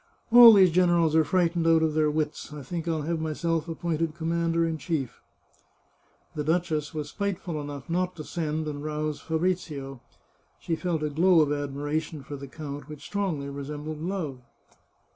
[0.31, 4.15] All these generals are frightened out of their wits; I think I'll have myself appointed
[4.15, 5.21] commander in chief."
[6.33, 10.01] The duchess was spiteful enough not to send and rouse Fabrizio.
[10.59, 14.39] She felt a glow of admiration for the count, which strongly resembled love.